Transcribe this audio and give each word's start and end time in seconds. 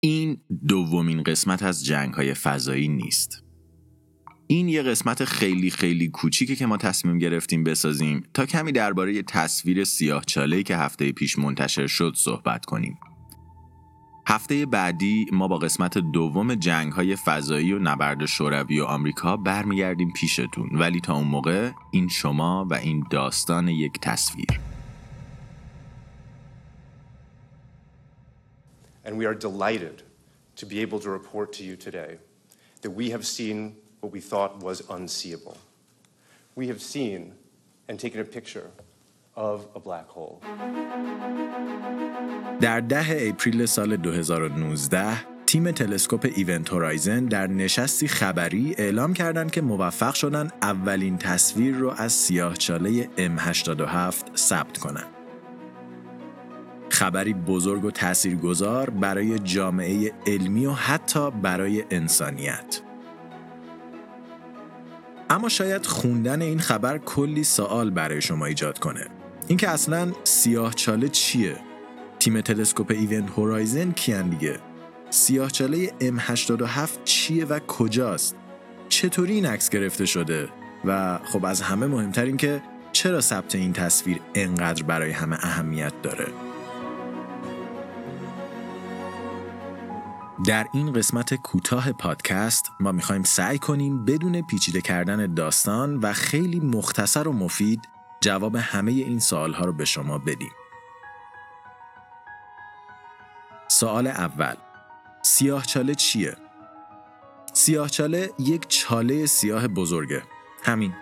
این 0.00 0.40
دومین 0.68 1.22
قسمت 1.22 1.62
از 1.62 1.84
جنگ 1.84 2.14
های 2.14 2.34
فضایی 2.34 2.88
نیست. 2.88 3.44
این 4.46 4.68
یه 4.68 4.82
قسمت 4.82 5.24
خیلی 5.24 5.70
خیلی 5.70 6.08
کوچیکه 6.08 6.56
که 6.56 6.66
ما 6.66 6.76
تصمیم 6.76 7.18
گرفتیم 7.18 7.64
بسازیم 7.64 8.22
تا 8.34 8.46
کمی 8.46 8.72
درباره 8.72 9.22
تصویر 9.22 9.84
سیاه 9.84 10.24
چاله 10.24 10.62
که 10.62 10.76
هفته 10.76 11.12
پیش 11.12 11.38
منتشر 11.38 11.86
شد 11.86 12.12
صحبت 12.16 12.64
کنیم. 12.64 12.98
هفته 14.26 14.66
بعدی 14.66 15.26
ما 15.32 15.48
با 15.48 15.58
قسمت 15.58 15.98
دوم 15.98 16.54
جنگ 16.54 16.92
های 16.92 17.16
فضایی 17.16 17.72
و 17.72 17.78
نبرد 17.78 18.26
شوروی 18.26 18.80
و 18.80 18.84
آمریکا 18.84 19.36
برمیگردیم 19.36 20.12
پیشتون 20.12 20.68
ولی 20.72 21.00
تا 21.00 21.14
اون 21.14 21.26
موقع 21.26 21.70
این 21.90 22.08
شما 22.08 22.66
و 22.70 22.74
این 22.74 23.04
داستان 23.10 23.68
یک 23.68 23.92
تصویر 24.02 24.60
And 29.07 29.17
we 29.17 29.25
are 29.25 29.33
delighted 29.33 30.03
to 30.55 30.65
be 30.65 30.81
able 30.81 30.99
to 30.99 31.09
report 31.09 31.51
to 31.53 31.63
you 31.63 31.75
today 31.75 32.17
that 32.81 32.91
we 32.91 33.09
have 33.09 33.25
seen 33.25 33.57
what 34.01 34.11
we 34.11 34.19
thought 34.19 34.51
was 34.59 34.77
unseeable. 34.89 35.57
We 36.55 36.67
have 36.67 36.81
seen 36.81 37.33
and 37.87 37.99
taken 37.99 38.19
a 38.21 38.25
picture 38.37 38.69
of 39.35 39.67
a 39.75 39.79
black 39.79 40.07
hole. 40.07 40.41
در 42.61 42.79
ده 42.79 43.29
اپریل 43.29 43.65
سال 43.65 43.95
2019 43.95 45.17
تیم 45.45 45.71
تلسکوپ 45.71 46.25
ایونت 46.35 46.69
هورایزن 46.69 47.25
در 47.25 47.47
نشستی 47.47 48.07
خبری 48.07 48.75
اعلام 48.77 49.13
کردند 49.13 49.51
که 49.51 49.61
موفق 49.61 50.13
شدن 50.13 50.51
اولین 50.61 51.17
تصویر 51.17 51.75
رو 51.75 51.89
از 51.97 52.13
سیاهچاله 52.13 53.09
M87 53.17 54.35
ثبت 54.35 54.77
کنند. 54.77 55.16
خبری 56.98 57.34
بزرگ 57.34 57.84
و 57.84 57.90
تاثیرگذار 57.90 58.90
برای 58.90 59.38
جامعه 59.38 60.12
علمی 60.26 60.66
و 60.66 60.72
حتی 60.72 61.30
برای 61.30 61.84
انسانیت. 61.90 62.80
اما 65.30 65.48
شاید 65.48 65.86
خوندن 65.86 66.42
این 66.42 66.58
خبر 66.58 66.98
کلی 66.98 67.44
سوال 67.44 67.90
برای 67.90 68.20
شما 68.20 68.46
ایجاد 68.46 68.78
کنه. 68.78 69.06
اینکه 69.48 69.68
اصلا 69.68 70.12
سیاه 70.24 70.74
چاله 70.74 71.08
چیه؟ 71.08 71.56
تیم 72.18 72.40
تلسکوپ 72.40 72.90
ایونت 72.90 73.30
هورایزن 73.30 73.92
کیان 73.92 74.28
دیگه؟ 74.28 74.58
سیاه 75.10 75.50
چاله 75.50 75.92
M87 76.00 77.04
چیه 77.04 77.44
و 77.44 77.58
کجاست؟ 77.58 78.36
چطوری 78.88 79.34
این 79.34 79.46
عکس 79.46 79.70
گرفته 79.70 80.06
شده؟ 80.06 80.48
و 80.84 81.18
خب 81.24 81.44
از 81.44 81.60
همه 81.62 81.86
مهمتر 81.86 82.24
این 82.24 82.36
که 82.36 82.62
چرا 82.92 83.20
ثبت 83.20 83.54
این 83.54 83.72
تصویر 83.72 84.20
انقدر 84.34 84.82
برای 84.82 85.10
همه 85.10 85.36
اهمیت 85.40 85.92
داره؟ 86.02 86.47
در 90.46 90.66
این 90.72 90.92
قسمت 90.92 91.34
کوتاه 91.34 91.92
پادکست 91.92 92.70
ما 92.80 92.92
می‌خوایم 92.92 93.22
سعی 93.22 93.58
کنیم 93.58 94.04
بدون 94.04 94.42
پیچیده 94.42 94.80
کردن 94.80 95.34
داستان 95.34 95.96
و 95.96 96.12
خیلی 96.12 96.60
مختصر 96.60 97.28
و 97.28 97.32
مفید 97.32 97.88
جواب 98.20 98.56
همه 98.56 98.92
این 98.92 99.18
سوال 99.18 99.52
ها 99.52 99.64
رو 99.64 99.72
به 99.72 99.84
شما 99.84 100.18
بدیم. 100.18 100.52
سوال 103.68 104.06
اول 104.06 104.54
سیاه 105.22 105.64
چاله 105.64 105.94
چیه؟ 105.94 106.36
سیاه 107.52 107.88
چاله 107.88 108.30
یک 108.38 108.68
چاله 108.68 109.26
سیاه 109.26 109.68
بزرگه. 109.68 110.22
همین. 110.62 110.94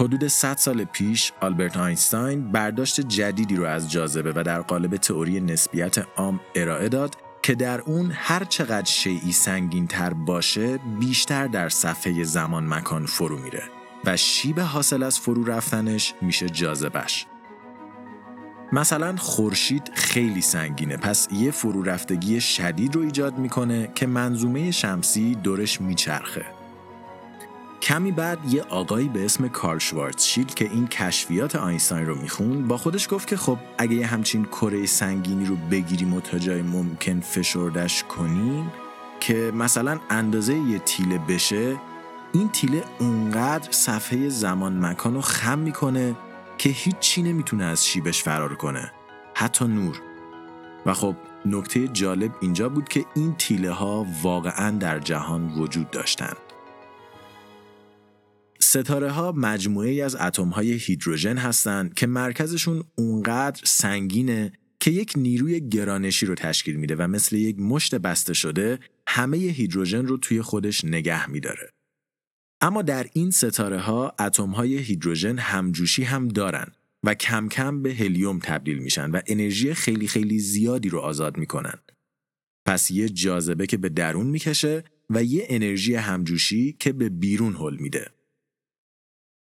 حدود 0.00 0.26
100 0.26 0.56
سال 0.56 0.84
پیش 0.84 1.32
آلبرت 1.40 1.76
آینستاین 1.76 2.52
برداشت 2.52 3.00
جدیدی 3.00 3.56
رو 3.56 3.64
از 3.64 3.90
جاذبه 3.90 4.32
و 4.36 4.42
در 4.42 4.60
قالب 4.60 4.96
تئوری 4.96 5.40
نسبیت 5.40 6.06
عام 6.16 6.40
ارائه 6.54 6.88
داد 6.88 7.23
که 7.44 7.54
در 7.54 7.80
اون 7.80 8.10
هر 8.14 8.44
چقدر 8.44 8.90
شیعی 8.90 9.32
سنگین 9.32 9.86
تر 9.86 10.14
باشه 10.14 10.78
بیشتر 10.78 11.46
در 11.46 11.68
صفحه 11.68 12.24
زمان 12.24 12.66
مکان 12.66 13.06
فرو 13.06 13.38
میره 13.38 13.62
و 14.04 14.16
شیب 14.16 14.60
حاصل 14.60 15.02
از 15.02 15.18
فرو 15.18 15.44
رفتنش 15.44 16.14
میشه 16.22 16.48
جاذبش. 16.48 17.26
مثلا 18.72 19.16
خورشید 19.16 19.90
خیلی 19.94 20.40
سنگینه 20.40 20.96
پس 20.96 21.28
یه 21.32 21.50
فرو 21.50 21.82
رفتگی 21.82 22.40
شدید 22.40 22.94
رو 22.94 23.02
ایجاد 23.02 23.38
می‌کنه 23.38 23.92
که 23.94 24.06
منظومه 24.06 24.70
شمسی 24.70 25.34
دورش 25.34 25.80
میچرخه. 25.80 26.53
کمی 27.84 28.12
بعد 28.12 28.38
یه 28.52 28.62
آقایی 28.62 29.08
به 29.08 29.24
اسم 29.24 29.48
کارل 29.48 29.78
شوارتشیلد 29.78 30.54
که 30.54 30.64
این 30.64 30.86
کشفیات 30.86 31.56
آینستاین 31.56 32.06
رو 32.06 32.14
میخون 32.14 32.68
با 32.68 32.76
خودش 32.76 33.08
گفت 33.10 33.28
که 33.28 33.36
خب 33.36 33.58
اگه 33.78 33.94
یه 33.94 34.06
همچین 34.06 34.44
کره 34.44 34.86
سنگینی 34.86 35.44
رو 35.44 35.56
بگیریم 35.70 36.14
و 36.14 36.20
تا 36.20 36.38
جای 36.38 36.62
ممکن 36.62 37.20
فشردش 37.20 38.04
کنیم 38.04 38.72
که 39.20 39.52
مثلا 39.54 40.00
اندازه 40.10 40.54
یه 40.54 40.78
تیله 40.78 41.18
بشه 41.18 41.76
این 42.32 42.48
تیله 42.48 42.84
اونقدر 42.98 43.70
صفحه 43.70 44.28
زمان 44.28 44.86
مکان 44.86 45.14
رو 45.14 45.20
خم 45.20 45.58
می‌کنه 45.58 46.14
که 46.58 46.68
هیچی 46.68 47.22
نمی‌تونه 47.22 47.64
از 47.64 47.86
شیبش 47.86 48.22
فرار 48.22 48.54
کنه. 48.54 48.92
حتی 49.34 49.64
نور. 49.64 50.00
و 50.86 50.94
خب 50.94 51.16
نکته 51.46 51.88
جالب 51.88 52.32
اینجا 52.40 52.68
بود 52.68 52.88
که 52.88 53.04
این 53.14 53.34
تیله 53.34 53.70
ها 53.70 54.06
واقعا 54.22 54.70
در 54.70 54.98
جهان 54.98 55.52
وجود 55.58 55.90
داشتند 55.90 56.43
ستاره 58.74 59.10
ها 59.10 59.32
مجموعه 59.32 60.04
از 60.04 60.16
اتم 60.16 60.48
های 60.48 60.72
هیدروژن 60.72 61.36
هستند 61.36 61.94
که 61.94 62.06
مرکزشون 62.06 62.84
اونقدر 62.94 63.60
سنگینه 63.64 64.52
که 64.80 64.90
یک 64.90 65.12
نیروی 65.16 65.68
گرانشی 65.68 66.26
رو 66.26 66.34
تشکیل 66.34 66.76
میده 66.76 66.96
و 66.96 67.06
مثل 67.06 67.36
یک 67.36 67.58
مشت 67.58 67.94
بسته 67.94 68.34
شده 68.34 68.78
همه 69.08 69.36
هیدروژن 69.36 70.06
رو 70.06 70.16
توی 70.16 70.42
خودش 70.42 70.84
نگه 70.84 71.30
میداره. 71.30 71.70
اما 72.60 72.82
در 72.82 73.06
این 73.12 73.30
ستاره 73.30 73.78
ها 73.78 74.14
اتم 74.18 74.50
های 74.50 74.78
هیدروژن 74.78 75.38
همجوشی 75.38 76.02
هم 76.02 76.28
دارن 76.28 76.72
و 77.04 77.14
کم 77.14 77.48
کم 77.48 77.82
به 77.82 77.94
هلیوم 77.94 78.38
تبدیل 78.38 78.78
میشن 78.78 79.10
و 79.10 79.20
انرژی 79.26 79.74
خیلی 79.74 80.08
خیلی 80.08 80.38
زیادی 80.38 80.88
رو 80.88 80.98
آزاد 80.98 81.36
می‌کنن. 81.36 81.78
پس 82.66 82.90
یه 82.90 83.08
جاذبه 83.08 83.66
که 83.66 83.76
به 83.76 83.88
درون 83.88 84.26
می‌کشه 84.26 84.84
و 85.10 85.24
یه 85.24 85.46
انرژی 85.48 85.94
همجوشی 85.94 86.76
که 86.80 86.92
به 86.92 87.08
بیرون 87.08 87.54
هل 87.54 87.76
میده. 87.80 88.10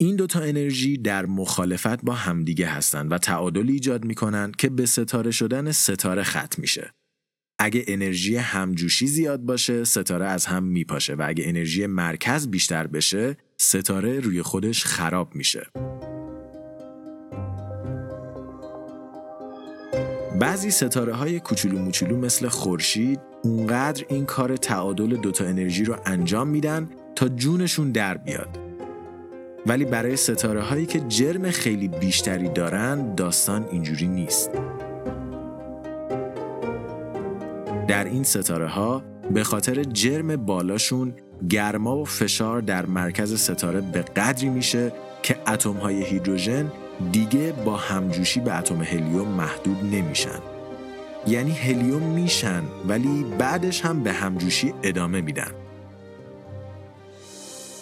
این 0.02 0.16
دوتا 0.16 0.40
انرژی 0.40 0.98
در 0.98 1.26
مخالفت 1.26 2.04
با 2.04 2.12
همدیگه 2.12 2.66
هستند 2.66 3.12
و 3.12 3.18
تعادلی 3.18 3.72
ایجاد 3.72 4.04
می‌کنن 4.04 4.52
که 4.58 4.68
به 4.68 4.86
ستاره 4.86 5.30
شدن 5.30 5.72
ستاره 5.72 6.22
ختم 6.22 6.62
میشه. 6.62 6.92
اگه 7.58 7.84
انرژی 7.88 8.36
همجوشی 8.36 9.06
زیاد 9.06 9.40
باشه 9.40 9.84
ستاره 9.84 10.26
از 10.26 10.46
هم 10.46 10.62
میپاشه 10.62 11.14
و 11.14 11.24
اگه 11.28 11.44
انرژی 11.46 11.86
مرکز 11.86 12.48
بیشتر 12.48 12.86
بشه 12.86 13.36
ستاره 13.56 14.20
روی 14.20 14.42
خودش 14.42 14.84
خراب 14.84 15.34
میشه. 15.34 15.66
بعضی 20.40 20.70
ستاره 20.70 21.14
های 21.14 21.40
کوچولو 21.40 21.78
موچولو 21.78 22.16
مثل 22.16 22.48
خورشید 22.48 23.20
اونقدر 23.44 24.04
این 24.08 24.24
کار 24.24 24.56
تعادل 24.56 25.16
دوتا 25.16 25.44
انرژی 25.44 25.84
رو 25.84 25.96
انجام 26.06 26.48
میدن 26.48 26.90
تا 27.16 27.28
جونشون 27.28 27.92
در 27.92 28.16
بیاد. 28.16 28.69
ولی 29.66 29.84
برای 29.84 30.16
ستاره 30.16 30.60
هایی 30.60 30.86
که 30.86 31.00
جرم 31.00 31.50
خیلی 31.50 31.88
بیشتری 31.88 32.48
دارن 32.48 33.14
داستان 33.14 33.66
اینجوری 33.70 34.08
نیست. 34.08 34.50
در 37.88 38.04
این 38.04 38.22
ستاره 38.22 38.66
ها 38.66 39.02
به 39.30 39.44
خاطر 39.44 39.82
جرم 39.82 40.36
بالاشون 40.36 41.14
گرما 41.48 41.96
و 41.96 42.04
فشار 42.04 42.60
در 42.60 42.86
مرکز 42.86 43.40
ستاره 43.40 43.80
به 43.80 44.02
قدری 44.02 44.48
میشه 44.48 44.92
که 45.22 45.36
اتم 45.48 45.72
های 45.72 46.04
هیدروژن 46.04 46.72
دیگه 47.12 47.52
با 47.64 47.76
همجوشی 47.76 48.40
به 48.40 48.58
اتم 48.58 48.82
هلیوم 48.82 49.28
محدود 49.28 49.76
نمیشن. 49.94 50.40
یعنی 51.26 51.50
هلیوم 51.50 52.02
میشن 52.02 52.62
ولی 52.88 53.24
بعدش 53.38 53.84
هم 53.84 54.02
به 54.02 54.12
همجوشی 54.12 54.74
ادامه 54.82 55.20
میدن. 55.20 55.50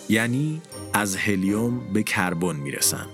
یعنی 0.09 0.63
از 0.93 1.17
هلیوم 1.17 1.79
به 1.93 2.03
کربن 2.03 2.57
می‌رسن. 2.57 3.07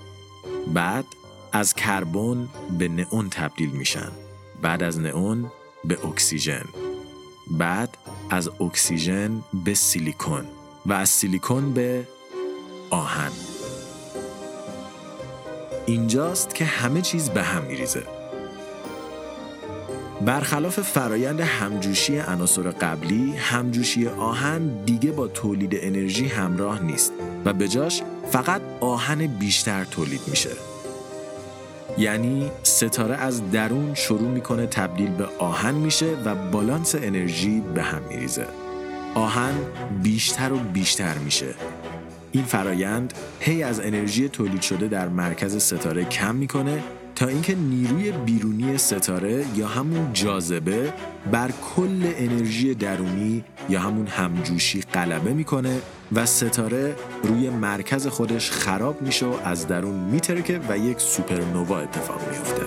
بعد 0.73 1.05
از 1.51 1.73
کربن 1.73 2.49
به 2.77 2.87
نئون 2.87 3.29
تبدیل 3.29 3.69
میشن. 3.69 4.11
بعد 4.61 4.83
از 4.83 4.99
نئون 4.99 5.51
به 5.85 6.05
اکسیژن. 6.05 6.65
بعد 7.51 7.97
از 8.29 8.49
اکسیژن 8.61 9.43
به 9.53 9.73
سیلیکون 9.73 10.45
و 10.85 10.93
از 10.93 11.09
سیلیکون 11.09 11.73
به 11.73 12.07
آهن. 12.89 13.31
اینجاست 15.85 16.55
که 16.55 16.65
همه 16.65 17.01
چیز 17.01 17.29
به 17.29 17.43
هم 17.43 17.63
میریزه. 17.63 18.14
برخلاف 20.21 20.79
فرایند 20.79 21.39
همجوشی 21.39 22.19
عناصر 22.19 22.61
قبلی 22.61 23.33
همجوشی 23.37 24.07
آهن 24.07 24.83
دیگه 24.85 25.11
با 25.11 25.27
تولید 25.27 25.77
انرژی 25.81 26.27
همراه 26.27 26.83
نیست 26.83 27.13
و 27.45 27.53
به 27.53 27.67
جاش 27.67 28.01
فقط 28.31 28.61
آهن 28.79 29.27
بیشتر 29.27 29.83
تولید 29.83 30.21
میشه. 30.27 30.49
یعنی 31.97 32.51
ستاره 32.63 33.15
از 33.15 33.51
درون 33.51 33.93
شروع 33.93 34.29
می‌کنه 34.29 34.65
تبدیل 34.65 35.09
به 35.09 35.27
آهن 35.39 35.75
میشه 35.75 36.17
و 36.25 36.35
بالانس 36.35 36.95
انرژی 36.95 37.59
به 37.75 37.83
هم 37.83 38.01
میریزه. 38.09 38.47
آهن 39.15 39.53
بیشتر 40.03 40.53
و 40.53 40.57
بیشتر 40.57 41.17
میشه. 41.17 41.53
این 42.31 42.43
فرایند 42.43 43.13
هی 43.39 43.63
از 43.63 43.79
انرژی 43.79 44.29
تولید 44.29 44.61
شده 44.61 44.87
در 44.87 45.07
مرکز 45.07 45.63
ستاره 45.63 46.03
کم 46.03 46.35
می‌کنه 46.35 46.83
تا 47.15 47.27
اینکه 47.27 47.55
نیروی 47.55 48.11
بیرونی 48.11 48.77
ستاره 48.77 49.45
یا 49.55 49.67
همون 49.67 50.13
جاذبه 50.13 50.93
بر 51.31 51.51
کل 51.51 52.13
انرژی 52.17 52.73
درونی 52.73 53.43
یا 53.69 53.79
همون 53.79 54.07
همجوشی 54.07 54.81
غلبه 54.81 55.33
می‌کنه 55.33 55.81
و 56.11 56.25
ستاره 56.25 56.95
روی 57.23 57.49
مرکز 57.49 58.07
خودش 58.07 58.51
خراب 58.51 59.01
میشه 59.01 59.25
و 59.25 59.33
از 59.43 59.67
درون 59.67 59.95
میترکه 59.95 60.61
و 60.69 60.77
یک 60.77 60.99
سوپرنوا 60.99 61.79
اتفاق 61.79 62.21
میفته 62.29 62.61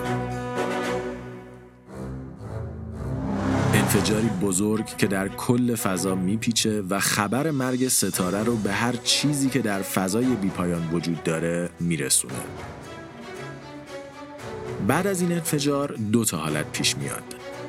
انفجاری 3.73 4.29
بزرگ 4.41 4.85
که 4.85 5.07
در 5.07 5.27
کل 5.27 5.75
فضا 5.75 6.15
میپیچه 6.15 6.81
و 6.81 6.99
خبر 6.99 7.51
مرگ 7.51 7.87
ستاره 7.87 8.43
رو 8.43 8.55
به 8.55 8.71
هر 8.71 8.93
چیزی 9.03 9.49
که 9.49 9.59
در 9.59 9.81
فضای 9.81 10.25
بیپایان 10.25 10.89
وجود 10.91 11.23
داره 11.23 11.69
میرسونه. 11.79 12.33
بعد 14.89 15.07
از 15.07 15.21
این 15.21 15.31
انفجار 15.31 15.95
دو 16.11 16.25
تا 16.25 16.37
حالت 16.37 16.71
پیش 16.71 16.97
میاد. 16.97 17.23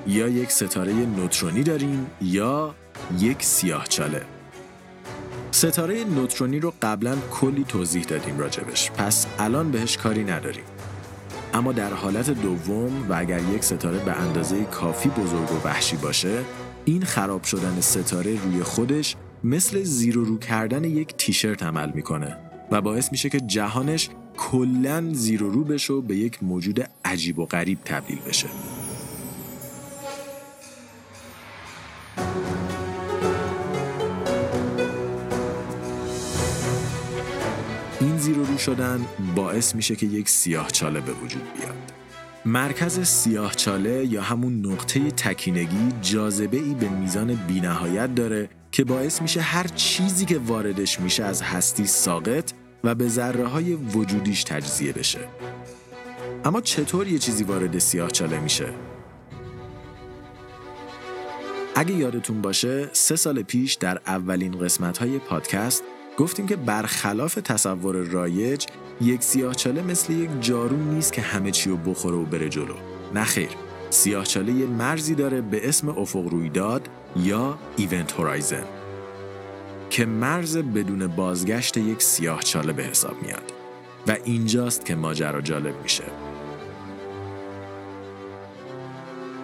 یا 0.07 0.29
یک 0.29 0.51
ستاره 0.51 0.93
نوترونی 0.93 1.63
داریم 1.63 2.07
یا 2.23 2.75
یک 3.19 3.43
سیاه 3.43 3.87
چاله. 3.87 4.23
ستاره 5.51 6.05
نوترونی 6.05 6.61
رو 6.61 6.73
قبلا 6.83 7.17
کلی 7.31 7.65
توضیح 7.65 8.03
دادیم 8.03 8.39
راجبش. 8.39 8.91
پس 8.91 9.27
الان 9.39 9.71
بهش 9.71 9.97
کاری 9.97 10.25
نداریم. 10.25 10.65
اما 11.55 11.73
در 11.73 11.93
حالت 11.93 12.31
دوم 12.31 13.07
و 13.09 13.15
اگر 13.15 13.41
یک 13.55 13.65
ستاره 13.65 13.99
به 14.05 14.13
اندازه 14.13 14.65
کافی 14.65 15.09
بزرگ 15.09 15.53
و 15.53 15.67
وحشی 15.69 15.97
باشه 15.97 16.45
این 16.85 17.03
خراب 17.03 17.45
شدن 17.45 17.81
ستاره 17.81 18.43
روی 18.45 18.63
خودش 18.63 19.17
مثل 19.45 19.83
زیر 19.83 20.19
و 20.19 20.25
رو 20.25 20.39
کردن 20.39 20.85
یک 20.85 21.17
تیشرت 21.17 21.63
عمل 21.63 21.91
می‌کنه 21.95 22.37
و 22.71 22.81
باعث 22.81 23.13
میشه 23.13 23.29
که 23.29 23.41
جهانش 23.41 24.09
کلا 24.41 25.13
زیر 25.13 25.43
و 25.43 25.51
رو 25.51 25.65
بشه 25.65 25.93
و 25.93 26.01
به 26.01 26.17
یک 26.17 26.43
موجود 26.43 26.89
عجیب 27.05 27.39
و 27.39 27.47
غریب 27.47 27.79
تبدیل 27.85 28.19
بشه. 28.19 28.47
این 38.01 38.19
زیر 38.19 38.39
و 38.39 38.45
رو 38.45 38.59
شدن 38.59 39.07
باعث 39.37 39.75
میشه 39.75 39.97
که 39.97 40.07
یک 40.07 40.29
سیاه 40.29 40.71
چاله 40.71 41.01
به 41.01 41.13
وجود 41.13 41.43
بیاد. 41.55 41.93
مرکز 42.45 43.01
سیاه 43.01 43.55
چاله 43.55 44.07
یا 44.07 44.23
همون 44.23 44.67
نقطه 44.67 45.11
تکینگی 45.11 45.93
جاذبه 46.03 46.57
ای 46.57 46.75
به 46.75 46.89
میزان 46.89 47.35
بینهایت 47.35 48.15
داره 48.15 48.49
که 48.73 48.85
باعث 48.85 49.23
میشه 49.23 49.41
هر 49.41 49.67
چیزی 49.67 50.25
که 50.25 50.39
واردش 50.39 51.01
میشه 51.01 51.25
از 51.25 51.43
هستی 51.43 51.87
ساقط 51.87 52.53
و 52.85 52.95
به 52.95 53.09
ذره 53.09 53.47
های 53.47 53.75
وجودیش 53.75 54.45
تجزیه 54.45 54.93
بشه. 54.93 55.21
اما 56.45 56.61
چطور 56.61 57.09
یه 57.09 57.19
چیزی 57.19 57.45
وارد 57.45 57.79
سیاه 57.79 58.11
چاله 58.11 58.41
میشه؟ 58.41 58.67
اگه 61.75 61.95
یادتون 61.95 62.41
باشه 62.41 62.89
سه 62.93 63.17
سال 63.17 63.43
پیش 63.43 63.75
در 63.75 64.01
اولین 64.07 64.59
قسمت 64.59 64.99
های 64.99 65.19
پادکست 65.19 65.83
گفتیم 66.19 66.47
که 66.47 66.57
برخلاف 66.57 67.35
تصور 67.35 67.97
رایج 67.97 68.67
یک 69.01 69.23
سیاهچاله 69.23 69.83
مثل 69.83 70.13
یک 70.13 70.31
جارو 70.41 70.77
نیست 70.77 71.13
که 71.13 71.23
همه 71.23 71.51
چی 71.51 71.71
رو 71.71 71.77
بخوره 71.77 72.17
و 72.17 72.25
بره 72.25 72.49
جلو. 72.49 72.75
نه 73.15 73.25
خیر 73.25 73.49
سیاهچاله 73.91 74.53
یه 74.53 74.67
مرزی 74.67 75.15
داره 75.15 75.41
به 75.41 75.69
اسم 75.69 75.89
افق 75.89 76.29
رویداد 76.29 76.89
یا 77.17 77.59
ایونت 77.77 78.13
هورایزن. 78.13 78.80
که 79.91 80.07
مرز 80.07 80.57
بدون 80.57 81.07
بازگشت 81.07 81.77
یک 81.77 82.03
سیاهچاله 82.03 82.73
به 82.73 82.83
حساب 82.83 83.23
میاد 83.23 83.53
و 84.07 84.17
اینجاست 84.25 84.85
که 84.85 84.95
ماجرا 84.95 85.41
جالب 85.41 85.83
میشه. 85.83 86.05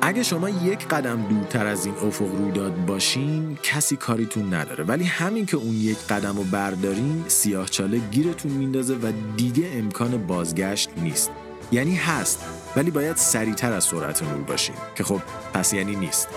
اگه 0.03 0.23
شما 0.23 0.49
یک 0.49 0.89
قدم 0.89 1.23
دورتر 1.29 1.67
از 1.67 1.87
این 1.87 1.95
افق 1.95 2.35
رویداد 2.35 2.85
باشین 2.87 3.59
کسی 3.63 3.97
کاریتون 3.97 4.55
نداره. 4.55 4.85
ولی 4.85 5.05
همین 5.05 5.47
که 5.47 5.57
اون 5.57 5.75
یک 5.75 5.99
قدم 5.99 6.37
رو 6.37 6.45
بردارین 6.45 7.25
سیاهچاله 7.29 7.99
گیرتون 7.99 8.53
میندازه 8.53 8.95
و 8.95 9.13
دیگه 9.37 9.71
امکان 9.73 10.27
بازگشت 10.27 10.91
نیست. 10.97 11.31
یعنی 11.73 11.95
هست 11.95 12.45
ولی 12.77 12.91
باید 12.91 13.17
سریعتر 13.17 13.73
از 13.73 13.85
سرعت 13.85 14.23
نور 14.23 14.43
باشین 14.43 14.75
که 14.95 15.05
خب 15.05 15.21
پس 15.55 15.73
یعنی 15.73 15.97
نیست. 15.97 16.29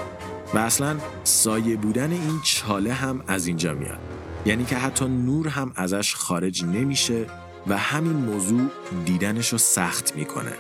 و 0.54 0.58
اصلا 0.58 0.98
سایه 1.24 1.76
بودن 1.76 2.12
این 2.12 2.40
چاله 2.44 2.94
هم 2.94 3.24
از 3.28 3.48
اینجا 3.48 3.74
میاد. 3.74 4.00
یعنی 4.46 4.66
که 4.66 4.76
حتی 4.76 5.06
نور 5.06 5.48
هم 5.48 5.72
ازش 5.76 6.16
خارج 6.16 6.64
نمیشه 6.64 7.26
و 7.68 7.78
همین 7.78 8.14
موضوع 8.14 8.70
دیدنش 9.06 9.50
رو 9.50 9.58
سخت 9.58 10.16
می‌کنه. 10.16 10.54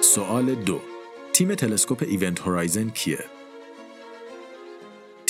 سوال 0.00 0.54
دو. 0.54 0.80
تیم 1.32 1.54
تلسکوپ 1.54 2.02
ایونت 2.06 2.40
هورایزن 2.40 2.90
کیه؟ 2.90 3.24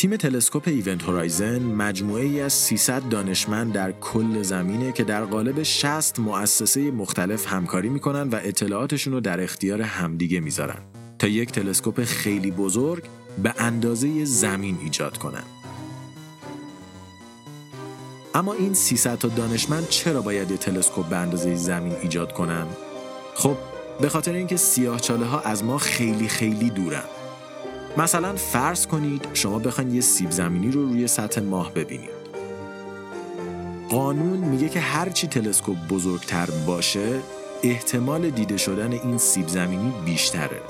تیم 0.03 0.17
تلسکوپ 0.17 0.69
ایونت 0.69 1.03
هورایزن 1.03 1.63
مجموعه 1.63 2.25
ای 2.25 2.41
از 2.41 2.53
300 2.53 3.09
دانشمند 3.09 3.73
در 3.73 3.93
کل 3.93 4.43
زمینه 4.43 4.93
که 4.93 5.05
در 5.05 5.25
قالب 5.25 5.63
60 5.63 6.19
مؤسسه 6.19 6.91
مختلف 6.91 7.47
همکاری 7.53 7.89
می‌کنن 7.89 8.29
و 8.29 8.41
اطلاعاتشون 8.43 9.13
رو 9.13 9.21
در 9.21 9.41
اختیار 9.41 9.83
همدیگه 9.83 10.41
می‌ذارن 10.41 10.79
تا 11.19 11.27
یک 11.27 11.53
تلسکوپ 11.53 12.05
خیلی 12.05 12.51
بزرگ 12.51 13.05
به 13.43 13.55
اندازه 13.59 14.25
زمین 14.25 14.79
ایجاد 14.83 15.19
کنن. 15.19 15.45
اما 18.35 18.53
این 18.53 18.75
300 18.75 19.19
تا 19.19 19.29
دانشمند 19.29 19.89
چرا 19.89 20.23
باید 20.23 20.51
یک 20.51 20.61
تلسکوپ 20.61 21.09
به 21.09 21.17
اندازه 21.17 21.55
زمین 21.55 21.93
ایجاد 21.93 22.33
کنن؟ 22.33 22.67
خب 23.35 23.57
به 24.01 24.09
خاطر 24.09 24.33
اینکه 24.33 24.57
سیاه 24.57 25.01
چاله 25.01 25.27
ها 25.27 25.41
از 25.41 25.65
ما 25.65 25.79
خیلی 25.79 26.29
خیلی 26.29 26.71
دورن 26.71 27.05
مثلا 27.97 28.37
فرض 28.37 28.87
کنید 28.87 29.29
شما 29.35 29.59
بخواید 29.59 29.95
یه 29.95 30.01
سیب 30.01 30.31
زمینی 30.31 30.71
رو 30.71 30.87
روی 30.87 31.07
سطح 31.07 31.41
ماه 31.41 31.75
ببینید. 31.75 32.23
قانون 33.91 34.39
میگه 34.39 34.69
که 34.69 34.81
هرچی 34.81 35.27
تلسکوپ 35.27 35.77
بزرگتر 35.89 36.49
باشه 36.67 37.21
احتمال 37.63 38.31
دیده 38.31 38.57
شدن 38.57 38.93
این 38.93 39.19
سیب 39.19 39.49
زمینی 39.49 39.93
بیشتره. 40.05 40.61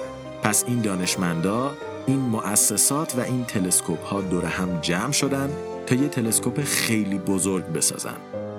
پس 0.43 0.65
این 0.67 0.81
دانشمندا 0.81 1.73
این 2.07 2.19
مؤسسات 2.19 3.15
و 3.19 3.21
این 3.21 3.45
تلسکوپ 3.45 4.05
ها 4.05 4.21
دور 4.21 4.45
هم 4.45 4.81
جمع 4.81 5.13
شدن 5.13 5.51
تا 5.87 5.95
یه 5.95 6.09
تلسکوپ 6.09 6.65
خیلی 6.65 7.19
بزرگ 7.19 7.65
بسازن 7.65 8.17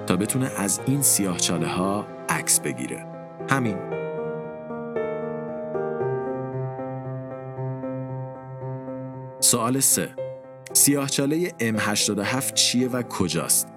تا 0.08 0.16
بتونه 0.16 0.52
از 0.58 0.80
این 0.86 1.02
سیاه 1.02 1.38
چاله 1.38 1.68
ها 1.68 2.08
عکس 2.30 2.60
بگیره. 2.60 3.06
همین. 3.50 3.93
سوال 9.54 9.80
3 9.80 10.16
سیاهچاله 10.74 11.50
M87 11.50 12.54
چیه 12.54 12.88
و 12.88 13.02
کجاست؟ 13.02 13.68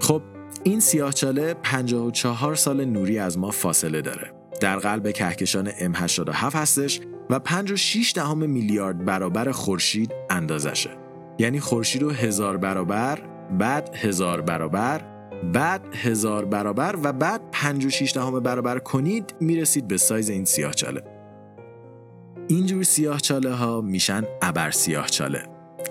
خب 0.00 0.22
این 0.62 0.80
سیاهچاله 0.80 1.54
54 1.54 2.54
سال 2.54 2.84
نوری 2.84 3.18
از 3.18 3.38
ما 3.38 3.50
فاصله 3.50 4.00
داره. 4.00 4.32
در 4.60 4.76
قلب 4.76 5.10
کهکشان 5.12 5.70
M87 5.70 6.54
هستش 6.54 7.00
و 7.30 7.38
5 7.38 8.12
دهم 8.14 8.50
میلیارد 8.50 9.04
برابر 9.04 9.52
خورشید 9.52 10.12
اندازشه. 10.30 10.90
یعنی 11.38 11.60
خورشید 11.60 12.02
رو 12.02 12.10
هزار 12.10 12.56
برابر، 12.56 13.18
بعد 13.58 13.94
هزار 13.94 14.40
برابر، 14.40 15.00
بعد 15.52 15.94
هزار 15.94 16.44
برابر 16.44 16.98
و 17.02 17.12
بعد 17.12 17.40
5 17.52 18.12
دهم 18.14 18.40
برابر 18.40 18.78
کنید 18.78 19.34
می‌رسید 19.40 19.88
به 19.88 19.96
سایز 19.96 20.30
این 20.30 20.44
سیاهچاله. 20.44 21.15
اینجور 22.48 22.82
سیاه 22.82 23.20
چاله 23.20 23.50
ها 23.50 23.80
میشن 23.80 24.24
ابر 24.42 24.70
سیاه 24.70 25.08
چاله. 25.08 25.46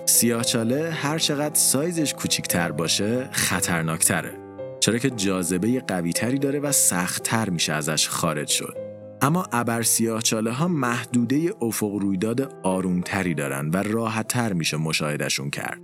سیاه 0.06 0.44
چاله 0.44 0.90
هر 0.90 1.18
چقدر 1.18 1.54
سایزش 1.54 2.14
کوچیکتر 2.14 2.72
باشه 2.72 3.28
خطرناکتره. 3.32 4.38
چرا 4.80 4.98
که 4.98 5.10
جاذبه 5.10 5.80
قوی 5.80 6.12
تری 6.12 6.38
داره 6.38 6.60
و 6.60 6.72
سختتر 6.72 7.50
میشه 7.50 7.72
ازش 7.72 8.08
خارج 8.08 8.48
شد. 8.48 8.76
اما 9.22 9.46
ابر 9.52 9.82
سیاه 9.82 10.22
چاله 10.22 10.52
ها 10.52 10.68
محدوده 10.68 11.54
افق 11.60 11.94
رویداد 11.94 12.54
آرومتری 12.62 13.34
دارن 13.34 13.70
و 13.70 13.76
راحتتر 13.76 14.52
میشه 14.52 14.76
مشاهدشون 14.76 15.50
کرد. 15.50 15.82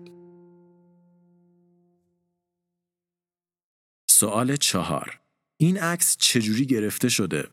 سوال 4.11 4.57
چهار. 4.57 5.21
این 5.57 5.79
عکس 5.79 6.17
چجوری 6.17 6.67
گرفته 6.67 7.09
شده؟ 7.09 7.49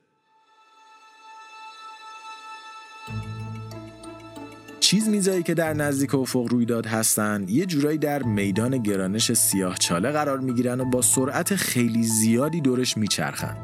چیز 4.90 5.10
میزایی 5.10 5.44
که 5.44 5.54
در 5.54 5.74
نزدیک 5.74 6.16
افق 6.16 6.48
رویداد 6.50 6.86
هستند 6.86 7.50
یه 7.50 7.66
جورایی 7.66 7.98
در 7.98 8.24
میدان 8.24 8.78
گرانش 8.78 9.34
سیاه 9.34 9.78
چاله 9.78 10.12
قرار 10.12 10.40
می‌گیرن 10.40 10.82
و 10.82 10.86
با 10.86 11.02
سرعت 11.02 11.56
خیلی 11.56 12.04
زیادی 12.04 12.62
دورش 12.62 12.98
میچرخن. 12.98 13.58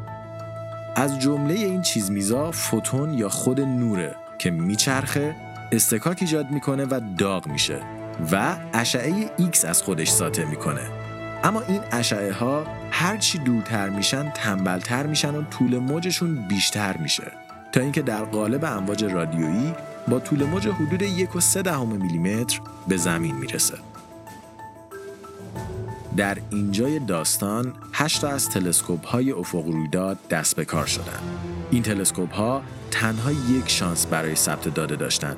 از 0.95 1.19
جمله 1.19 1.53
این 1.53 1.81
چیز 1.81 2.11
میزا 2.11 2.51
فوتون 2.51 3.13
یا 3.13 3.29
خود 3.29 3.61
نوره 3.61 4.15
که 4.39 4.51
میچرخه 4.51 5.35
اصطکاک 5.71 6.17
ایجاد 6.21 6.51
می‌کنه 6.51 6.85
و 6.85 7.01
داغ 7.17 7.47
میشه 7.47 7.79
و 8.31 8.57
اشعه 8.73 9.31
ایکس 9.37 9.65
از 9.65 9.83
خودش 9.83 10.09
ساطع 10.09 10.45
می‌کنه. 10.45 10.89
اما 11.43 11.61
این 11.61 11.81
اشعه 11.91 12.33
ها 12.33 12.65
هرچی 12.91 13.37
دورتر 13.37 13.89
میشن 13.89 14.29
تنبلتر 14.29 15.05
میشن 15.05 15.35
و 15.35 15.43
طول 15.43 15.77
موجشون 15.77 16.47
بیشتر 16.47 16.97
میشه. 16.97 17.31
تا 17.71 17.81
اینکه 17.81 18.01
در 18.01 18.23
قالب 18.23 18.65
امواج 18.65 19.03
رادیویی 19.03 19.73
با 20.07 20.19
طول 20.19 20.43
موج 20.43 20.67
حدود 20.67 21.01
یک 21.01 21.35
و 21.35 21.39
سه 21.39 21.61
دهم 21.61 21.87
میلیمتر 21.87 22.61
به 22.87 22.97
زمین 22.97 23.35
می‌رسه. 23.35 23.77
در 26.17 26.37
اینجای 26.49 26.99
داستان 26.99 27.73
هشت 27.93 28.23
از 28.23 28.49
تلسکوپ 28.49 29.05
های 29.05 29.31
افق 29.31 29.65
رویداد 29.65 30.27
دست 30.27 30.55
به 30.55 30.65
کار 30.65 30.85
شدن. 30.85 31.19
این 31.71 31.83
تلسکوپ 31.83 32.33
ها 32.33 32.61
تنها 32.91 33.31
یک 33.31 33.69
شانس 33.69 34.05
برای 34.05 34.35
ثبت 34.35 34.73
داده 34.73 34.95
داشتند. 34.95 35.37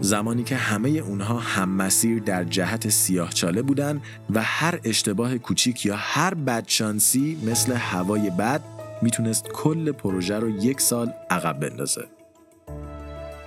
زمانی 0.00 0.44
که 0.44 0.56
همه 0.56 0.88
اونها 0.88 1.38
هم 1.38 1.68
مسیر 1.68 2.22
در 2.22 2.44
جهت 2.44 2.88
سیاه 2.88 3.30
چاله 3.30 3.62
بودن 3.62 4.00
و 4.30 4.42
هر 4.42 4.80
اشتباه 4.84 5.38
کوچیک 5.38 5.86
یا 5.86 5.96
هر 5.96 6.34
بدشانسی 6.34 7.38
مثل 7.46 7.72
هوای 7.72 8.30
بد 8.30 8.60
می‌تونست 9.02 9.48
کل 9.48 9.92
پروژه 9.92 10.38
رو 10.38 10.48
یک 10.48 10.80
سال 10.80 11.12
عقب 11.30 11.60
بندازه. 11.60 12.04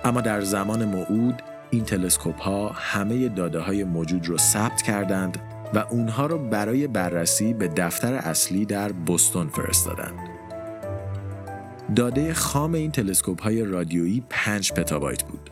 اما 0.08 0.20
در 0.20 0.40
زمان 0.40 0.84
موعود 0.84 1.42
این 1.70 1.84
تلسکوپ 1.84 2.40
ها 2.40 2.68
همه 2.68 3.28
داده 3.28 3.58
های 3.58 3.84
موجود 3.84 4.26
رو 4.26 4.38
ثبت 4.38 4.82
کردند 4.82 5.38
و 5.74 5.78
اونها 5.78 6.26
رو 6.26 6.38
برای 6.38 6.86
بررسی 6.86 7.54
به 7.54 7.68
دفتر 7.68 8.14
اصلی 8.14 8.64
در 8.64 8.92
بوستون 8.92 9.48
فرستادند. 9.48 10.18
داده 11.96 12.34
خام 12.34 12.74
این 12.74 12.90
تلسکوپ 12.90 13.42
های 13.42 13.64
رادیویی 13.64 14.22
5 14.30 14.72
پتابایت 14.72 15.22
بود 15.22 15.50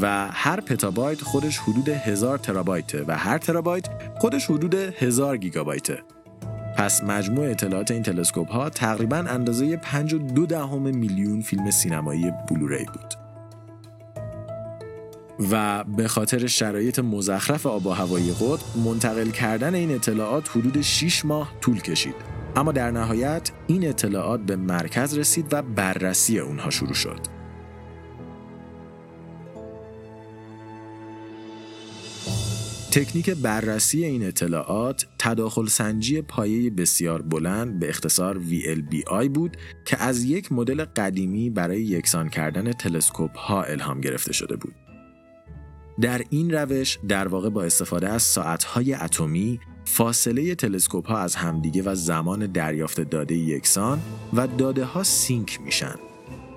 و 0.00 0.28
هر 0.30 0.60
پتابایت 0.60 1.22
خودش 1.22 1.58
حدود 1.58 1.88
هزار 1.88 2.38
ترابایته 2.38 3.04
و 3.08 3.16
هر 3.16 3.38
ترابایت 3.38 3.88
خودش 4.18 4.46
حدود 4.46 4.74
هزار 4.74 5.36
گیگابایته. 5.36 6.02
پس 6.76 7.04
مجموع 7.04 7.50
اطلاعات 7.50 7.90
این 7.90 8.02
تلسکوپ 8.02 8.50
ها 8.50 8.70
تقریبا 8.70 9.16
اندازه 9.16 9.76
5 9.76 10.14
دو 10.14 10.46
دهم 10.46 10.82
میلیون 10.82 11.40
فیلم 11.40 11.70
سینمایی 11.70 12.32
بلوری 12.48 12.84
بود. 12.84 13.25
و 15.50 15.84
به 15.84 16.08
خاطر 16.08 16.46
شرایط 16.46 16.98
مزخرف 16.98 17.66
آب 17.66 17.86
و 17.86 17.90
هوایی 17.90 18.32
قطب 18.32 18.78
منتقل 18.84 19.30
کردن 19.30 19.74
این 19.74 19.94
اطلاعات 19.94 20.48
حدود 20.48 20.80
6 20.80 21.24
ماه 21.24 21.52
طول 21.60 21.80
کشید 21.80 22.14
اما 22.56 22.72
در 22.72 22.90
نهایت 22.90 23.50
این 23.66 23.88
اطلاعات 23.88 24.40
به 24.40 24.56
مرکز 24.56 25.18
رسید 25.18 25.46
و 25.52 25.62
بررسی 25.62 26.38
اونها 26.38 26.70
شروع 26.70 26.94
شد 26.94 27.36
تکنیک 32.90 33.30
بررسی 33.30 34.04
این 34.04 34.26
اطلاعات 34.26 35.06
تداخل 35.18 35.66
سنجی 35.66 36.22
پایه 36.22 36.70
بسیار 36.70 37.22
بلند 37.22 37.78
به 37.78 37.88
اختصار 37.88 38.40
VLBI 38.50 39.28
بود 39.28 39.56
که 39.84 40.02
از 40.02 40.24
یک 40.24 40.52
مدل 40.52 40.84
قدیمی 40.84 41.50
برای 41.50 41.82
یکسان 41.82 42.28
کردن 42.28 42.72
تلسکوپ 42.72 43.36
ها 43.36 43.62
الهام 43.62 44.00
گرفته 44.00 44.32
شده 44.32 44.56
بود. 44.56 44.85
در 46.00 46.22
این 46.30 46.50
روش 46.50 46.98
در 47.08 47.28
واقع 47.28 47.48
با 47.48 47.62
استفاده 47.62 48.08
از 48.08 48.22
ساعتهای 48.22 48.94
اتمی 48.94 49.60
فاصله 49.84 50.54
تلسکوپ 50.54 51.06
ها 51.08 51.18
از 51.18 51.34
همدیگه 51.34 51.82
و 51.82 51.94
زمان 51.94 52.46
دریافت 52.46 53.00
داده 53.00 53.34
یکسان 53.34 54.00
و 54.32 54.46
داده 54.46 54.84
ها 54.84 55.02
سینک 55.02 55.60
میشن 55.60 55.94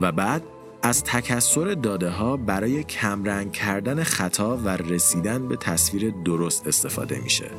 و 0.01 0.12
بعد 0.12 0.43
از 0.84 1.03
تکسر 1.03 1.74
داده 1.74 2.10
ها 2.10 2.38
برای 2.38 2.84
کمرنگ 2.84 3.51
کردن 3.51 4.03
خطا 4.03 4.58
و 4.58 4.69
رسیدن 4.69 5.48
به 5.48 5.55
تصویر 5.55 6.13
درست 6.25 6.67
استفاده 6.67 7.19
میشه. 7.19 7.51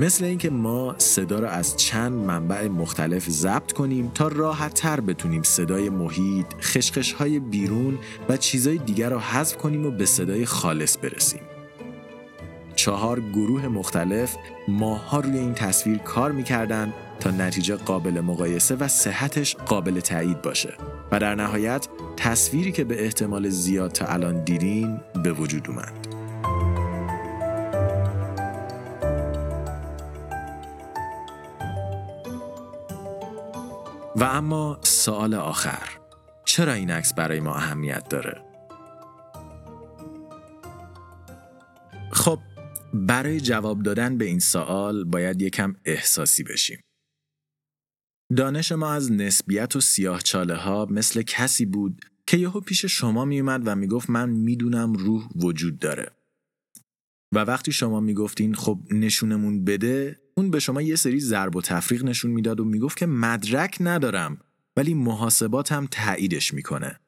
مثل 0.00 0.24
اینکه 0.24 0.50
ما 0.50 0.94
صدا 0.98 1.38
را 1.38 1.50
از 1.50 1.76
چند 1.76 2.12
منبع 2.12 2.68
مختلف 2.68 3.30
ضبط 3.30 3.72
کنیم 3.72 4.10
تا 4.14 4.28
راحت 4.28 4.74
تر 4.74 5.00
بتونیم 5.00 5.42
صدای 5.42 5.90
محیط، 5.90 6.46
خشخش 6.60 7.12
های 7.12 7.38
بیرون 7.38 7.98
و 8.28 8.36
چیزهای 8.36 8.78
دیگر 8.78 9.10
را 9.10 9.18
حذف 9.18 9.56
کنیم 9.56 9.86
و 9.86 9.90
به 9.90 10.06
صدای 10.06 10.46
خالص 10.46 10.96
برسیم. 11.02 11.40
چهار 12.76 13.20
گروه 13.20 13.68
مختلف 13.68 14.36
ماها 14.68 15.20
روی 15.20 15.38
این 15.38 15.54
تصویر 15.54 15.98
کار 15.98 16.32
می‌کردند 16.32 16.92
تا 17.20 17.30
نتیجه 17.30 17.76
قابل 17.76 18.20
مقایسه 18.20 18.74
و 18.74 18.88
صحتش 18.88 19.56
قابل 19.56 20.00
تایید 20.00 20.42
باشه 20.42 20.74
و 21.12 21.18
در 21.18 21.34
نهایت 21.34 21.88
تصویری 22.16 22.72
که 22.72 22.84
به 22.84 23.04
احتمال 23.04 23.48
زیاد 23.48 23.92
تا 23.92 24.06
الان 24.06 24.44
دیدین 24.44 25.00
به 25.24 25.32
وجود 25.32 25.68
اومد. 25.68 26.07
و 34.20 34.24
اما 34.24 34.80
سوال 34.82 35.34
آخر 35.34 35.88
چرا 36.44 36.72
این 36.72 36.90
عکس 36.90 37.14
برای 37.14 37.40
ما 37.40 37.54
اهمیت 37.54 38.08
داره؟ 38.08 38.42
خب 42.12 42.38
برای 42.94 43.40
جواب 43.40 43.82
دادن 43.82 44.18
به 44.18 44.24
این 44.24 44.38
سوال 44.38 45.04
باید 45.04 45.42
یکم 45.42 45.76
احساسی 45.84 46.42
بشیم. 46.42 46.80
دانش 48.36 48.72
ما 48.72 48.92
از 48.92 49.12
نسبیت 49.12 49.76
و 49.76 49.80
سیاه 49.80 50.20
چاله 50.20 50.54
ها 50.54 50.86
مثل 50.90 51.22
کسی 51.22 51.66
بود 51.66 52.04
که 52.26 52.36
یهو 52.36 52.60
پیش 52.60 52.84
شما 52.84 53.24
میومد 53.24 53.62
و 53.66 53.74
می‌گفت 53.74 54.10
من 54.10 54.30
می‌دونم 54.30 54.92
روح 54.92 55.28
وجود 55.36 55.78
داره. 55.78 56.17
و 57.34 57.38
وقتی 57.38 57.72
شما 57.72 58.00
می‌گفتین 58.00 58.54
خب 58.54 58.80
نشونمون 58.90 59.64
بده 59.64 60.20
اون 60.36 60.50
به 60.50 60.60
شما 60.60 60.82
یه 60.82 60.96
سری 60.96 61.20
ضرب 61.20 61.56
و 61.56 61.62
تفریق 61.62 62.04
نشون 62.04 62.30
می‌داد 62.30 62.60
و 62.60 62.64
می‌گفت 62.64 62.96
که 62.96 63.06
مدرک 63.06 63.76
ندارم 63.80 64.40
ولی 64.76 64.94
محاسبات 64.94 65.72
هم 65.72 65.88
تاییدش 65.90 66.54
می‌کنه. 66.54 67.00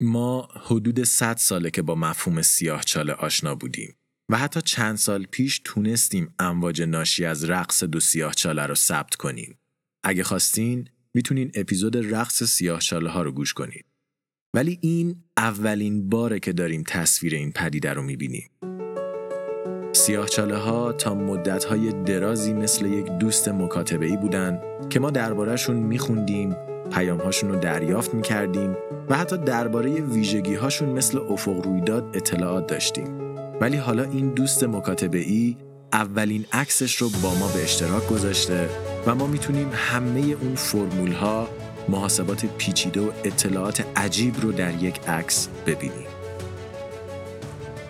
ما 0.00 0.48
حدود 0.64 1.04
100 1.04 1.36
ساله 1.36 1.70
که 1.70 1.82
با 1.82 1.94
مفهوم 1.94 2.42
سیاه 2.42 2.82
چاله 2.82 3.12
آشنا 3.12 3.54
بودیم 3.54 3.96
و 4.30 4.38
حتی 4.38 4.62
چند 4.62 4.96
سال 4.96 5.26
پیش 5.26 5.60
تونستیم 5.64 6.34
امواج 6.38 6.82
ناشی 6.82 7.24
از 7.24 7.44
رقص 7.44 7.84
دو 7.84 8.00
سیاه 8.00 8.34
چاله 8.34 8.66
رو 8.66 8.74
ثبت 8.74 9.14
کنیم. 9.14 9.58
اگه 10.04 10.24
خواستین 10.24 10.88
می‌تونین 11.14 11.50
اپیزود 11.54 12.14
رقص 12.14 12.42
سیاه 12.42 12.80
چاله 12.80 13.10
ها 13.10 13.22
رو 13.22 13.32
گوش 13.32 13.52
کنید. 13.52 13.91
ولی 14.54 14.78
این 14.80 15.16
اولین 15.36 16.08
باره 16.08 16.40
که 16.40 16.52
داریم 16.52 16.84
تصویر 16.88 17.34
این 17.34 17.52
پدیده 17.52 17.92
رو 17.92 18.02
می‌بینیم. 18.02 18.50
سیاهچاله 19.92 20.56
ها 20.56 20.92
تا 20.92 21.14
مدت 21.14 21.64
های 21.64 21.92
درازی 21.92 22.52
مثل 22.52 22.86
یک 22.86 23.06
دوست 23.06 23.48
مکاتبه 23.48 24.06
ای 24.06 24.16
بودن 24.16 24.60
که 24.90 25.00
ما 25.00 25.10
دربارهشون 25.10 25.76
میخوندیم 25.76 26.56
پیامهاشون 26.92 27.50
رو 27.50 27.56
دریافت 27.56 28.14
می‌کردیم 28.14 28.76
و 29.08 29.16
حتی 29.16 29.36
درباره 29.36 29.90
ویژگی 29.90 30.54
هاشون 30.54 30.88
مثل 30.88 31.18
افق 31.18 31.66
رویداد 31.66 32.16
اطلاعات 32.16 32.66
داشتیم 32.66 33.06
ولی 33.60 33.76
حالا 33.76 34.02
این 34.02 34.34
دوست 34.34 34.64
مکاتبه 34.64 35.18
ای 35.18 35.56
اولین 35.92 36.44
عکسش 36.52 36.96
رو 36.96 37.08
با 37.22 37.34
ما 37.34 37.48
به 37.48 37.62
اشتراک 37.62 38.08
گذاشته 38.08 38.68
و 39.06 39.14
ما 39.14 39.26
می‌تونیم 39.26 39.68
همه 39.72 40.20
اون 40.20 40.54
فرمول 40.54 41.12
ها 41.12 41.48
محاسبات 41.88 42.46
پیچیده 42.46 43.00
و 43.00 43.10
اطلاعات 43.24 43.84
عجیب 43.96 44.40
رو 44.40 44.52
در 44.52 44.82
یک 44.82 45.00
عکس 45.08 45.48
ببینیم 45.66 46.06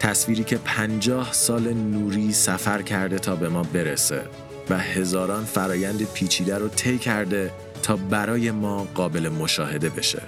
تصویری 0.01 0.45
که 0.45 0.59
پنجاه 0.65 1.33
سال 1.33 1.73
نوری 1.73 2.33
سفر 2.33 2.83
کرده 2.83 3.19
تا 3.19 3.37
به 3.37 3.49
ما 3.49 3.63
برسه 3.63 4.23
و 4.71 4.79
هزاران 4.79 5.45
فرایند 5.45 6.13
پیچیده 6.13 6.59
رو 6.59 6.69
طی 6.69 6.99
کرده 6.99 7.51
تا 7.83 7.97
برای 7.97 8.51
ما 8.51 8.87
قابل 8.95 9.29
مشاهده 9.29 9.89
بشه. 9.89 10.23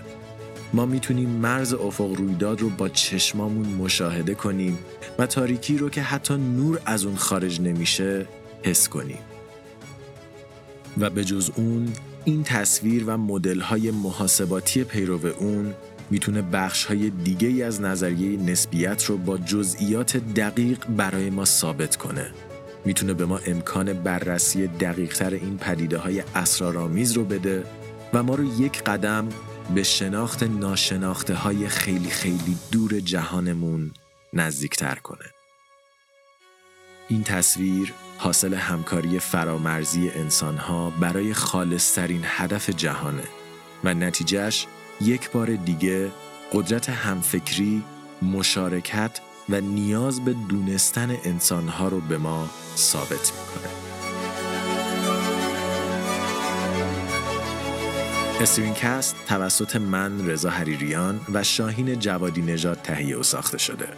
ما 0.72 0.86
می‌تونیم 0.86 1.28
مرز 1.28 1.74
افق 1.74 2.12
رویداد 2.12 2.60
رو 2.60 2.68
با 2.68 2.88
چشمامون 2.88 3.66
مشاهده 3.66 4.34
کنیم 4.34 4.78
و 5.18 5.26
تاریکی 5.26 5.78
رو 5.78 5.90
که 5.90 6.02
حتی 6.02 6.34
نور 6.34 6.80
از 6.86 7.04
اون 7.04 7.16
خارج 7.16 7.60
نمیشه 7.60 8.26
حس 8.62 8.88
کنیم. 8.88 9.18
و 10.98 11.10
به 11.10 11.24
جز 11.24 11.50
اون 11.56 11.92
این 12.24 12.42
تصویر 12.42 13.04
و 13.06 13.16
مدل 13.16 13.60
های 13.60 13.90
محاسباتی 13.90 14.84
پیرو 14.84 15.26
اون 15.26 15.74
می‌تونه 16.10 16.42
بخش 16.42 16.84
های 16.84 17.10
دیگه 17.10 17.48
ای 17.48 17.62
از 17.62 17.80
نظریه 17.80 18.40
نسبیت 18.40 19.04
رو 19.04 19.16
با 19.16 19.38
جزئیات 19.38 20.16
دقیق 20.16 20.86
برای 20.86 21.30
ما 21.30 21.44
ثابت 21.44 21.96
کنه. 21.96 22.30
می‌تونه 22.84 23.14
به 23.14 23.26
ما 23.26 23.38
امکان 23.38 23.92
بررسی 23.92 24.66
دقیقتر 24.66 25.30
این 25.30 25.58
پدیده 25.58 25.98
های 25.98 26.22
اسرارآمیز 26.34 27.12
رو 27.12 27.24
بده 27.24 27.64
و 28.12 28.22
ما 28.22 28.34
رو 28.34 28.62
یک 28.62 28.82
قدم 28.82 29.28
به 29.74 29.82
شناخت 29.82 30.42
ناشناخته 30.42 31.34
های 31.34 31.68
خیلی 31.68 32.10
خیلی 32.10 32.56
دور 32.72 33.00
جهانمون 33.00 33.90
نزدیکتر 34.32 34.94
کنه. 34.94 35.24
این 37.08 37.22
تصویر 37.22 37.92
حاصل 38.18 38.54
همکاری 38.54 39.18
فرامرزی 39.18 40.10
انسانها 40.10 40.90
برای 40.90 41.34
خالصترین 41.34 42.20
هدف 42.24 42.70
جهانه 42.70 43.22
و 43.84 43.94
نتیجهش 43.94 44.66
یک 45.00 45.30
بار 45.30 45.46
دیگه 45.46 46.10
قدرت 46.52 46.88
همفکری، 46.88 47.82
مشارکت 48.22 49.20
و 49.48 49.60
نیاز 49.60 50.24
به 50.24 50.32
دونستن 50.48 51.16
انسانها 51.24 51.88
رو 51.88 52.00
به 52.00 52.18
ما 52.18 52.48
ثابت 52.76 53.32
می‌کنه. 53.32 53.70
استرینکست 58.40 59.16
توسط 59.28 59.76
من 59.76 60.26
رضا 60.26 60.50
حریریان 60.50 61.20
و 61.32 61.42
شاهین 61.42 61.98
جوادی 61.98 62.42
نژاد 62.42 62.80
تهیه 62.82 63.18
و 63.18 63.22
ساخته 63.22 63.58
شده. 63.58 63.88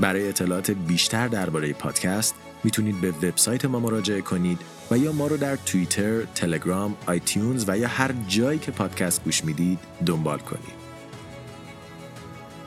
برای 0.00 0.28
اطلاعات 0.28 0.70
بیشتر 0.70 1.28
درباره 1.28 1.72
پادکست 1.72 2.34
می‌تونید 2.64 3.00
به 3.00 3.10
وبسایت 3.10 3.64
ما 3.64 3.80
مراجعه 3.80 4.20
کنید 4.20 4.60
و 4.90 4.98
یا 4.98 5.12
ما 5.12 5.26
رو 5.26 5.36
در 5.36 5.56
توییتر، 5.56 6.22
تلگرام، 6.22 6.96
آیتیونز 7.06 7.64
و 7.68 7.78
یا 7.78 7.88
هر 7.88 8.10
جایی 8.28 8.58
که 8.58 8.70
پادکست 8.70 9.24
گوش 9.24 9.44
می‌دید 9.44 9.78
دنبال 10.06 10.38
کنید. 10.38 10.78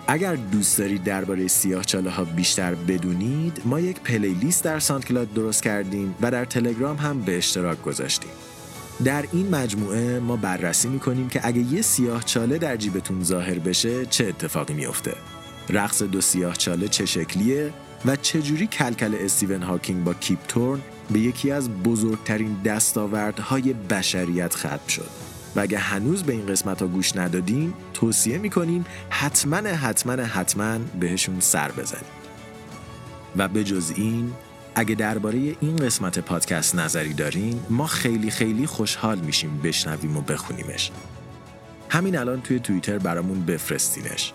اگر 0.07 0.36
دوست 0.36 0.77
دارید 0.77 1.03
درباره 1.03 1.48
سیاه 1.48 1.83
چاله 1.83 2.10
ها 2.10 2.24
بیشتر 2.24 2.75
بدونید 2.75 3.62
ما 3.65 3.79
یک 3.79 4.00
playlist 4.00 4.63
در 4.63 4.79
SoundCloud 4.79 5.34
درست 5.33 5.63
کردیم 5.63 6.15
و 6.21 6.31
در 6.31 6.45
تلگرام 6.45 6.98
هم 6.98 7.21
به 7.21 7.38
اشتراک 7.38 7.81
گذاشتیم. 7.81 8.31
در 9.03 9.25
این 9.31 9.50
مجموعه 9.50 10.19
ما 10.19 10.36
بررسی 10.36 10.88
می‌کنیم 10.88 11.29
که 11.29 11.48
اگه 11.48 11.60
یه 11.60 11.81
سیاه 11.81 12.24
چاله 12.24 12.57
در 12.57 12.77
جیبتون 12.77 13.24
ظاهر 13.24 13.60
بشه 13.60 14.05
چه 14.05 14.27
اتفاقی 14.27 14.74
میافته؟ 14.74 15.13
رقص 15.69 16.03
دو 16.03 16.21
سیاه 16.21 16.55
چاله 16.55 16.88
چه 16.88 17.05
شکلیه؟ 17.05 17.74
و 18.05 18.15
چجوری 18.15 18.67
کلکل 18.67 19.15
استیون 19.20 19.63
هاکینگ 19.63 20.03
با 20.03 20.13
کیپ 20.13 20.39
تورن 20.48 20.81
به 21.12 21.20
یکی 21.20 21.51
از 21.51 21.70
بزرگترین 21.70 22.62
دستاوردهای 22.65 23.74
بشریت 23.74 24.55
ختم 24.55 24.88
شد؟ 24.88 25.10
و 25.55 25.60
اگه 25.60 25.77
هنوز 25.77 26.24
به 26.24 26.34
این 26.34 26.46
قسمت 26.46 26.81
ها 26.81 26.88
گوش 26.88 27.15
ندادین 27.15 27.74
توصیه 27.93 28.38
می‌کنیم 28.38 28.86
حتما 29.10 29.58
حتما 29.58 30.13
حتما 30.13 30.77
بهشون 31.00 31.39
سر 31.39 31.72
بزنید 31.72 32.22
و 33.38 33.48
به 33.48 33.63
جز 33.63 33.93
این 33.96 34.31
اگه 34.75 34.96
درباره 34.96 35.38
این 35.38 35.75
قسمت 35.75 36.20
پادکست 36.20 36.75
نظری 36.75 37.13
دارین 37.13 37.60
ما 37.70 37.88
خیلی 37.88 38.31
خیلی 38.31 38.65
خوشحال 38.65 39.20
میشیم 39.20 39.62
بشنویم 39.63 40.17
و 40.17 40.22
بخونیمش. 40.22 40.91
همین 41.89 42.17
الان 42.17 42.41
توی 42.41 42.60
توییتر 42.60 42.98
برامون 42.98 43.46
بفرستینش. 43.46 44.34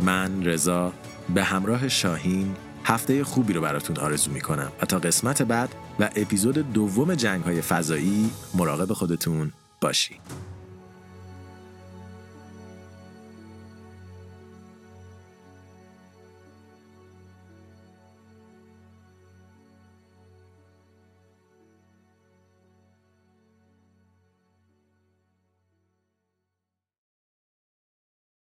من 0.00 0.44
رضا 0.44 0.92
به 1.34 1.44
همراه 1.44 1.88
شاهین 1.88 2.56
هفته 2.86 3.24
خوبی 3.24 3.52
رو 3.52 3.60
براتون 3.60 3.96
آرزو 3.96 4.30
می‌کنم. 4.30 4.72
و 4.82 4.86
تا 4.86 4.98
قسمت 4.98 5.42
بعد 5.42 5.74
و 6.00 6.10
اپیزود 6.16 6.72
دوم 6.72 7.14
جنگ 7.14 7.42
های 7.44 7.60
فضایی 7.60 8.30
مراقب 8.54 8.92
خودتون 8.92 9.52
باشید 9.80 10.55